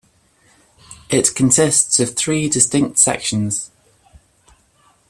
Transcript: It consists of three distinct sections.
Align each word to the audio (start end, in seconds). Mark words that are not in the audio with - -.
It 1.11 1.35
consists 1.35 1.99
of 1.99 2.15
three 2.15 2.49
distinct 2.49 2.97
sections. 2.97 3.69